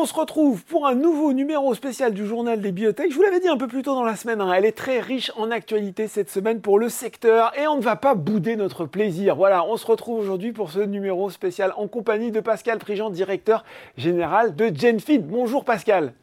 [0.00, 3.10] On se retrouve pour un nouveau numéro spécial du journal des biotech.
[3.10, 4.98] Je vous l'avais dit un peu plus tôt dans la semaine, hein, elle est très
[4.98, 8.86] riche en actualité cette semaine pour le secteur et on ne va pas bouder notre
[8.86, 9.36] plaisir.
[9.36, 13.62] Voilà, on se retrouve aujourd'hui pour ce numéro spécial en compagnie de Pascal Prigent, directeur
[13.98, 15.18] général de Genfit.
[15.18, 16.14] Bonjour Pascal.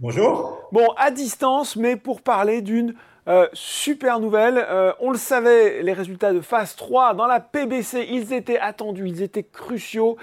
[0.00, 0.60] Bonjour.
[0.72, 2.94] Bon, à distance, mais pour parler d'une
[3.28, 4.56] euh, super nouvelle.
[4.56, 9.06] Euh, on le savait, les résultats de phase 3 dans la PBC, ils étaient attendus,
[9.06, 10.16] ils étaient cruciaux.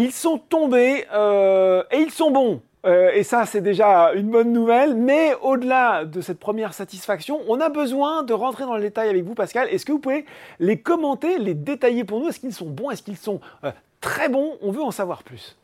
[0.00, 2.62] Ils sont tombés euh, et ils sont bons.
[2.86, 4.94] Euh, et ça, c'est déjà une bonne nouvelle.
[4.94, 9.24] Mais au-delà de cette première satisfaction, on a besoin de rentrer dans le détail avec
[9.24, 9.68] vous, Pascal.
[9.68, 10.24] Est-ce que vous pouvez
[10.58, 12.28] les commenter, les détailler pour nous?
[12.28, 12.90] Est-ce qu'ils sont bons?
[12.90, 14.56] Est-ce qu'ils sont euh, très bons?
[14.62, 15.58] On veut en savoir plus.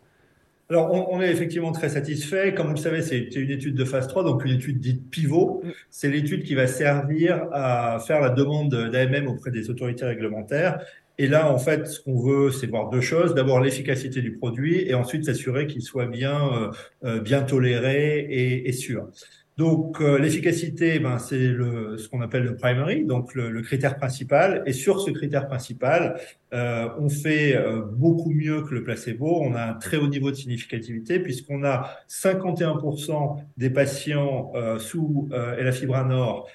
[0.69, 2.53] Alors, on, est effectivement très satisfait.
[2.53, 5.63] Comme vous le savez, c'est une étude de phase 3, donc une étude dite pivot.
[5.65, 5.71] Mm.
[5.89, 10.81] C'est l'étude qui va servir à faire la demande d'AMM auprès des autorités réglementaires
[11.19, 13.35] et là, en fait, ce qu'on veut, c'est voir deux choses.
[13.35, 16.71] D'abord, l'efficacité du produit et ensuite s'assurer qu'il soit bien, euh,
[17.05, 19.09] euh, bien toléré et, et sûr.
[19.57, 23.97] Donc, euh, l'efficacité, ben, c'est le, ce qu'on appelle le primary, donc le, le, critère
[23.97, 24.63] principal.
[24.67, 26.21] Et sur ce critère principal,
[26.53, 27.59] euh, on fait
[27.93, 29.41] beaucoup mieux que le placebo.
[29.41, 36.47] On a un très haut niveau de significativité puisqu'on a 51% des patients sous elafibranor
[36.47, 36.51] euh,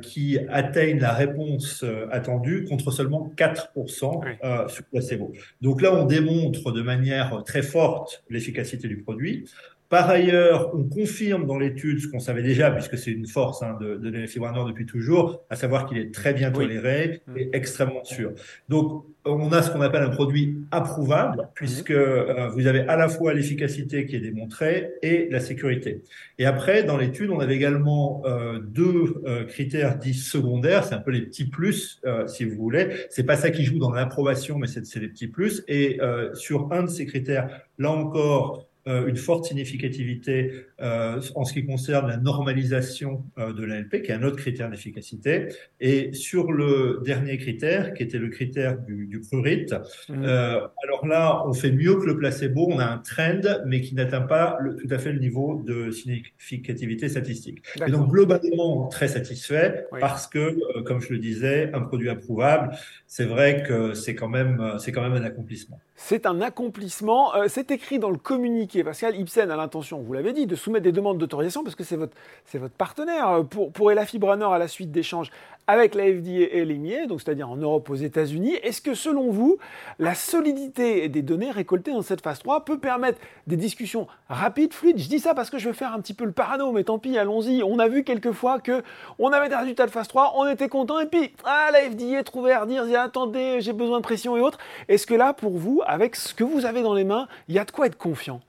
[0.00, 5.32] qui atteignent la réponse euh, attendue contre seulement 4% euh, sur placebo.
[5.60, 9.44] Donc là, on démontre de manière très forte l'efficacité du produit.
[9.88, 13.76] Par ailleurs, on confirme dans l'étude ce qu'on savait déjà, puisque c'est une force hein,
[13.80, 18.32] de, de l'éléphibrane depuis toujours, à savoir qu'il est très bien toléré et extrêmement sûr.
[18.68, 21.48] Donc, on a ce qu'on appelle un produit approuvable, mm.
[21.54, 26.02] puisque euh, vous avez à la fois l'efficacité qui est démontrée et la sécurité.
[26.38, 31.00] Et après, dans l'étude, on avait également euh, deux euh, critères dits secondaires, c'est un
[31.00, 32.88] peu les petits plus, si vous voulez.
[33.10, 35.64] C'est pas ça qui joue dans l'approbation, mais c'est les petits plus.
[35.68, 35.98] Et
[36.34, 41.66] sur un de ces critères, là encore, euh, une forte significativité euh, en ce qui
[41.66, 45.48] concerne la normalisation euh, de l'ALP, qui est un autre critère d'efficacité.
[45.80, 49.74] Et sur le dernier critère, qui était le critère du, du prurite,
[50.08, 50.24] mmh.
[50.24, 54.22] alors là, on fait mieux que le placebo, on a un trend, mais qui n'atteint
[54.22, 57.62] pas le, tout à fait le niveau de significativité statistique.
[57.86, 62.76] Et donc, globalement, très satisfait, parce que, comme je le disais, un produit approuvable,
[63.06, 65.80] c'est vrai que c'est quand même, quand même un accomplissement.
[65.96, 67.32] C'est un accomplissement.
[67.48, 70.92] c'est écrit dans le communiqué Pascal, Ipsen a l'intention, vous l'avez dit, de soumettre des
[70.92, 72.16] demandes d'autorisation parce que c'est votre,
[72.54, 75.30] votre partenaire euh, pour, pour Elafibranor à la suite d'échanges
[75.68, 78.54] avec la FDA et l'EMIA, donc c'est-à-dire en Europe aux États-Unis.
[78.62, 79.58] Est-ce que selon vous,
[79.98, 84.98] la solidité des données récoltées dans cette phase 3 peut permettre des discussions rapides, fluides?
[84.98, 86.98] Je dis ça parce que je veux faire un petit peu le parano, mais tant
[86.98, 87.62] pis, allons-y.
[87.62, 88.82] On a vu quelquefois que
[89.18, 92.22] on avait des résultats de phase 3, on était content, et puis ah, la FDA
[92.24, 94.58] trouvait à redire, attendez, j'ai besoin de pression et autres.
[94.88, 97.58] Est-ce que là, pour vous, avec ce que vous avez dans les mains, il y
[97.58, 98.40] a de quoi être confiant?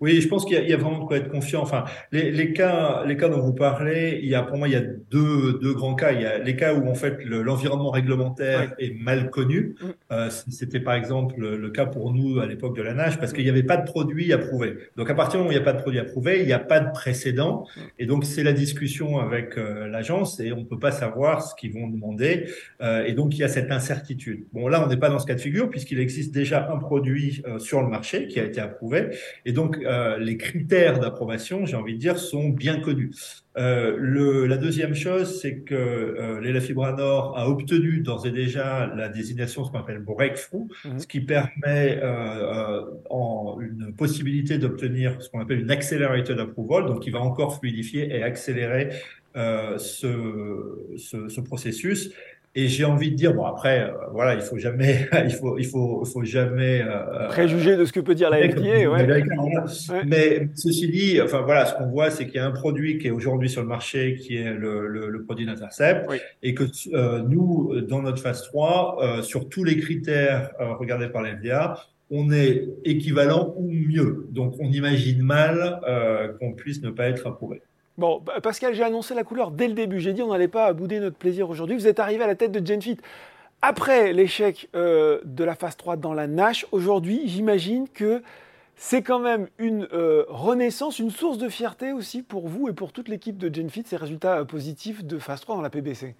[0.00, 1.60] Oui, je pense qu'il y, y, a vraiment de quoi être confiant.
[1.60, 4.72] Enfin, les, les, cas, les cas dont vous parlez, il y a pour moi il
[4.72, 6.12] y a deux, deux grands cas.
[6.12, 9.74] Il y a les cas où en fait l'environnement réglementaire est mal connu.
[9.80, 9.86] Mm.
[10.12, 13.44] Euh, C'était par exemple le, cas pour nous à l'époque de la nage parce qu'il
[13.44, 14.76] n'y avait pas de produit approuvé.
[14.96, 16.52] Donc à partir du moment où il n'y a pas de produit approuvé, il n'y
[16.52, 17.66] a pas de précédent.
[17.76, 17.80] Mm.
[17.98, 21.54] Et donc c'est la discussion avec euh, l'agence et on ne peut pas savoir ce
[21.54, 22.46] qu'ils vont demander.
[22.80, 24.44] Euh, et donc il y a cette incertitude.
[24.54, 27.42] Bon là on n'est pas dans ce cas de figure puisqu'il existe déjà un produit
[27.46, 29.08] euh, sur le marché qui a été approuvé.
[29.44, 33.10] Et donc euh, les critères d'approbation, j'ai envie de dire, sont bien connus.
[33.58, 39.08] Euh, le, la deuxième chose, c'est que euh, l'élafibranor a obtenu d'ores et déjà la
[39.08, 41.00] désignation, ce qu'on appelle breakthrough, mhm.
[41.00, 47.02] ce qui permet euh, en une possibilité d'obtenir ce qu'on appelle une accelerated approval, donc
[47.02, 48.90] qui va encore fluidifier et accélérer
[49.34, 52.12] ce, ce, ce, processus.
[52.56, 55.66] Et j'ai envie de dire, bon après, euh, voilà, il faut jamais, il faut, il
[55.66, 60.04] faut, il faut jamais euh, préjuger de ce que peut dire la FDA, ouais.
[60.04, 63.06] Mais ceci dit, enfin voilà, ce qu'on voit, c'est qu'il y a un produit qui
[63.06, 66.10] est aujourd'hui sur le marché, qui est le, le, le produit d'Intercept,
[66.42, 71.22] et que euh, nous, dans notre phase 3, euh, sur tous les critères regardés par
[71.22, 71.76] la FDA,
[72.10, 74.26] on est équivalent ou mieux.
[74.30, 75.80] Donc, on imagine mal
[76.40, 77.62] qu'on puisse ne pas être approuvé.
[78.00, 80.00] Bon, Pascal, j'ai annoncé la couleur dès le début.
[80.00, 81.76] J'ai dit on n'allait pas bouder notre plaisir aujourd'hui.
[81.76, 82.96] Vous êtes arrivé à la tête de Genfit
[83.60, 86.66] après l'échec euh, de la phase 3 dans la Nash.
[86.72, 88.22] Aujourd'hui, j'imagine que
[88.74, 92.94] c'est quand même une euh, renaissance, une source de fierté aussi pour vous et pour
[92.94, 96.14] toute l'équipe de Genfit, ces résultats euh, positifs de phase 3 dans la PBC.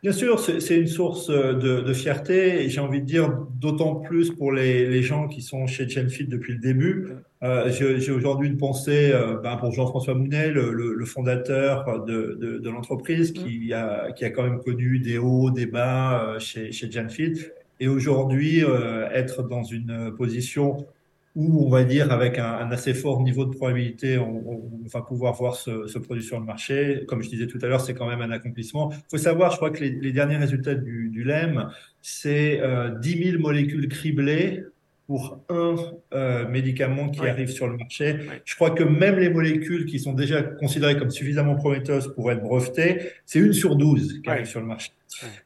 [0.00, 3.96] Bien sûr, c'est une source euh, de, de fierté et j'ai envie de dire d'autant
[3.96, 7.08] plus pour les, les, gens qui sont chez Genfit depuis le début.
[7.42, 12.58] Euh, j'ai aujourd'hui une pensée euh, ben pour Jean-François Mounet, le, le, fondateur de, de,
[12.58, 16.70] de l'entreprise, qui a, qui a quand même connu des hauts, des bas euh, chez,
[16.70, 17.46] chez Genfit.
[17.80, 18.64] Et aujourd'hui,
[19.12, 20.88] être dans une position
[21.36, 24.60] où on va dire avec un, assez fort niveau de probabilité, on,
[24.92, 27.04] va pouvoir voir ce, produit sur le marché.
[27.06, 28.90] Comme je disais tout à l'heure, c'est quand même un accomplissement.
[28.92, 31.68] Il faut savoir, je crois que les, derniers résultats du, du LEM,
[32.00, 34.64] c'est euh, 10 000 molécules criblées
[35.08, 35.74] pour un
[36.12, 38.18] euh, médicament qui arrive sur le marché.
[38.44, 42.42] Je crois que même les molécules qui sont déjà considérées comme suffisamment prometteuses pour être
[42.42, 44.90] brevetées, c'est une sur 12 qui arrive sur le marché.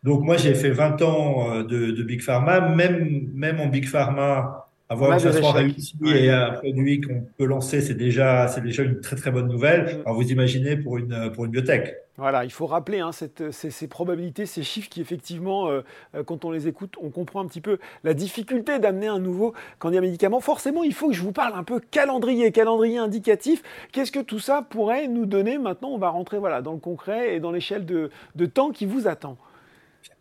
[0.02, 2.74] Donc moi, j'ai fait 20 ans euh, de, de, Big Pharma.
[2.74, 4.61] Même, même en Big Pharma,
[4.92, 9.00] avoir une façon réussi et un produit qu'on peut lancer, c'est déjà, c'est déjà une
[9.00, 9.84] très très bonne nouvelle.
[9.84, 10.00] Mm.
[10.04, 11.96] Alors vous imaginez pour une, pour une biotech.
[12.18, 15.80] Voilà, il faut rappeler hein, cette, ces, probabilités, ces chiffres qui effectivement, euh,
[16.14, 19.54] euh, quand on les écoute, on comprend un petit peu la difficulté d'amener un nouveau
[19.78, 20.40] candidat médicament.
[20.40, 23.62] Forcément, il faut que je vous parle un peu calendrier, calendrier indicatif.
[23.92, 27.34] Qu'est-ce que tout ça pourrait nous donner Maintenant, on va rentrer voilà, dans le concret
[27.34, 29.38] et dans l'échelle de, de temps qui vous attend.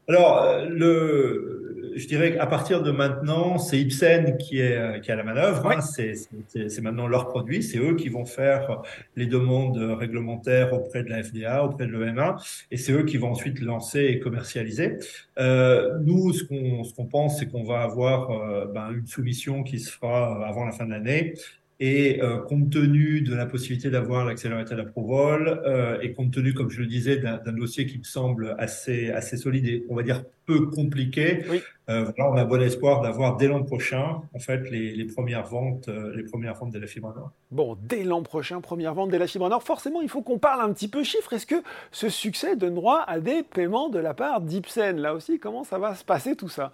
[0.07, 1.61] Alors, euh, le,
[1.95, 5.69] je dirais qu'à partir de maintenant, c'est Ipsen qui est, euh, qui a la manœuvre.
[5.69, 5.81] Hein.
[5.81, 7.63] c'est maintenant leur produit.
[7.63, 8.81] C'est eux qui vont faire
[9.15, 12.37] les demandes réglementaires auprès de la FDA, auprès de l'EMA,
[12.71, 14.97] et c'est eux qui vont ensuite lancer et commercialiser.
[15.39, 19.63] Euh, nous, ce qu'on ce qu'on pense, c'est qu'on va avoir euh, ben, une soumission
[19.63, 21.33] qui se fera avant la fin de l'année
[21.81, 26.69] et euh, compte tenu de la possibilité d'avoir l'accélérateur d'approval euh, et compte tenu, comme
[26.69, 30.23] je le disais, d'un dossier qui me semble assez, assez solide et on va dire
[30.45, 31.43] peu compliqué,
[31.89, 35.45] euh, voilà, on a bon espoir d'avoir dès l'an prochain, en fait, les, les premières
[35.45, 37.31] ventes, euh, les premières ventes de la fibre nord.
[37.49, 39.63] Bon, dès l'an prochain, première vente de la fibre nord.
[39.63, 41.33] Forcément, il faut qu'on parle un petit peu chiffres.
[41.33, 44.97] Est-ce que ce succès donne droit à des paiements de la part d'Ipsen?
[44.97, 46.71] Là aussi, comment ça va se passer tout ça?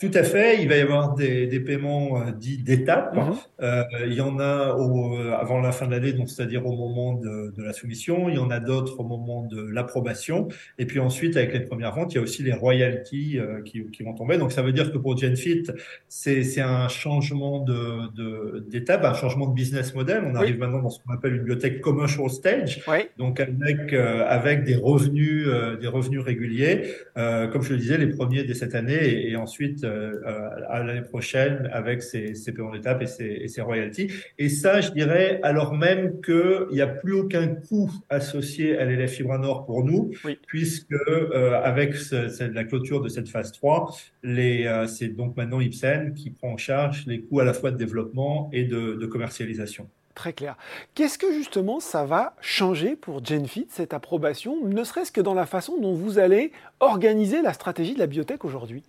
[0.00, 0.62] Tout à fait.
[0.62, 3.16] Il va y avoir des, des paiements euh, dits d'étapes.
[3.16, 3.34] Mhm.
[3.62, 6.76] Euh, il y en a au, euh, avant la fin de l'année, donc c'est-à-dire au
[6.76, 8.28] moment de, de, la soumission.
[8.28, 10.48] Il y en a d'autres au moment de l'approbation.
[10.78, 13.84] Et puis ensuite, avec les premières ventes, il y a aussi les royalties euh, qui,
[13.90, 14.38] qui, vont tomber.
[14.38, 15.64] Donc ça veut dire que pour GenFit,
[16.08, 20.22] c'est un changement de d'étape, un changement de business model.
[20.26, 22.82] On arrive maintenant dans ce qu'on appelle une bibliothèque commercial stage.
[22.86, 22.98] Oui.
[23.18, 25.48] Donc avec avec des revenus
[25.80, 26.94] des revenus réguliers.
[27.14, 29.87] comme je le disais, les premiers dès cette année et, et ensuite
[30.68, 34.10] à l'année prochaine avec ses, ses paiements d'étape et ses, et ses royalties.
[34.38, 39.08] Et ça, je dirais, alors même qu'il n'y a plus aucun coût associé à l'élève
[39.08, 40.10] Fibra Nord pour nous,
[40.46, 43.94] puisque euh, avec la clôture de cette phase 3,
[44.24, 47.76] euh, c'est donc maintenant Ipsen qui prend en charge les coûts à la fois de
[47.76, 50.56] développement et de, de commercialisation très clair.
[50.96, 55.46] Qu'est-ce que justement ça va changer pour GenFit, cette approbation, ne serait-ce que dans la
[55.46, 56.50] façon dont vous allez
[56.80, 58.82] organiser la stratégie de la biotech aujourd'hui?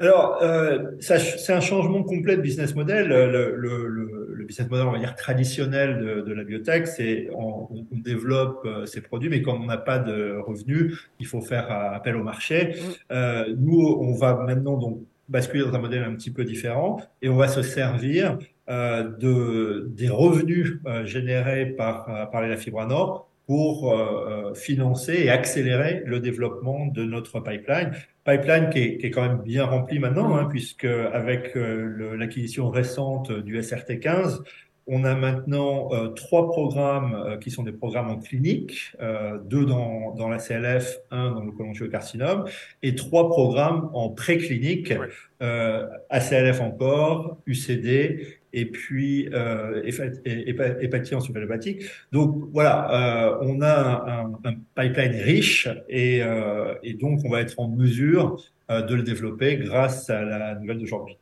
[0.00, 3.08] Alors, euh, c'est un changement complet de business model.
[3.08, 7.68] Le, le, le, business model, on va dire traditionnel de, de la biotech, c'est on,
[7.70, 11.70] on, développe euh, ces produits, mais quand on n'a pas de revenus, il faut faire
[11.70, 12.68] appel au marché.
[12.68, 13.12] Mm.
[13.12, 17.28] Euh, nous, on va maintenant donc basculer dans un modèle un petit peu différent et
[17.28, 22.84] on va se servir euh, de des revenus euh, générés par euh, par la fibre
[22.86, 27.92] nord pour euh, financer et accélérer le développement de notre pipeline.
[28.24, 32.68] Pipeline qui est, qui est, quand même bien rempli maintenant, hein, puisque avec euh, l'acquisition
[32.68, 34.42] récente du SRT15,
[34.88, 39.66] on a maintenant euh, trois programmes euh, qui sont des programmes en clinique, euh, deux
[39.66, 42.46] dans, dans la CLF, un dans le cholangiocarcinome,
[42.82, 44.94] et trois programmes en préclinique,
[45.42, 51.84] euh, ACLF encore, UCD et puis euh, hépatie encéphalopathique.
[52.12, 57.58] Donc voilà, euh, on a un, pipeline riche et, euh, et, donc on va être
[57.58, 61.16] en mesure euh, de le développer grâce à la nouvelle d'aujourd'hui.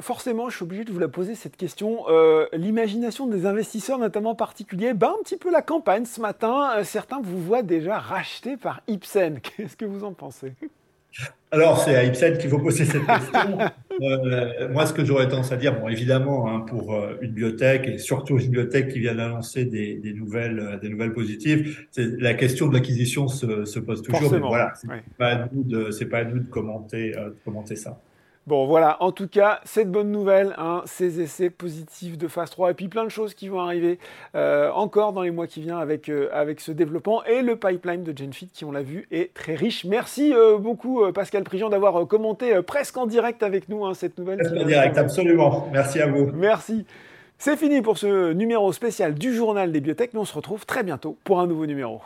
[0.00, 2.04] Forcément, je suis obligé de vous la poser cette question.
[2.52, 6.84] L'imagination des investisseurs, notamment particuliers, ben, un petit peu la campagne ce matin.
[6.84, 9.40] certains vous voient déjà racheté par Ipsen.
[9.56, 10.52] Qu'est-ce que vous en pensez?
[11.50, 13.58] Alors, c'est à Ipsen qu'il faut poser cette question.
[14.02, 17.88] euh, moi, ce que j'aurais tendance à dire, bon, évidemment, hein, pour euh, une biotech
[17.88, 22.34] et surtout une biotech qui vient d'annoncer des, des, nouvelles, euh, des nouvelles positives, la
[22.34, 24.20] question de l'acquisition se, se, pose toujours.
[24.20, 27.30] Forcément, mais voilà, c'est pas à nous de, c'est pas à nous de commenter, euh,
[27.30, 27.98] de commenter ça.
[28.48, 32.70] Bon voilà, en tout cas, cette bonne nouvelle, hein, ces essais positifs de phase 3
[32.70, 33.98] et puis plein de choses qui vont arriver
[34.34, 38.04] euh, encore dans les mois qui viennent avec, euh, avec ce développement et le pipeline
[38.04, 39.84] de GenFit qui, on l'a vu, est très riche.
[39.84, 44.38] Merci euh, beaucoup Pascal Prigent d'avoir commenté presque en direct avec nous hein, cette nouvelle.
[44.38, 45.68] Presque en direct, absolument.
[45.70, 46.30] Merci à vous.
[46.32, 46.86] Merci.
[47.36, 50.84] C'est fini pour ce numéro spécial du journal des biotech, mais on se retrouve très
[50.84, 52.00] bientôt pour un nouveau numéro.